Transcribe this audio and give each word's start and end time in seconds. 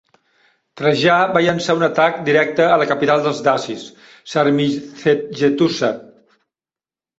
Trajà 0.79 1.17
va 1.35 1.43
llançar 1.47 1.75
un 1.79 1.87
atac 1.87 2.17
directe 2.31 2.65
a 2.77 2.81
la 2.83 2.89
capital 2.93 3.23
dels 3.27 3.43
dacis, 3.49 3.85
Sarmizegetusa. 4.35 5.95